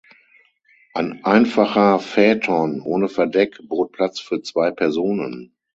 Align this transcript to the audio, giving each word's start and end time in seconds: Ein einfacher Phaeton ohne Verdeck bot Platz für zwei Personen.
Ein 0.95 1.23
einfacher 1.25 1.99
Phaeton 1.99 2.81
ohne 2.81 3.07
Verdeck 3.07 3.59
bot 3.69 3.91
Platz 3.91 4.19
für 4.19 4.41
zwei 4.41 4.71
Personen. 4.71 5.53